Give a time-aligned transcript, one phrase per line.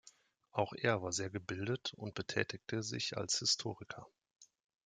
[0.51, 4.07] Auch er war sehr gebildet und betätigte sich als Historiker.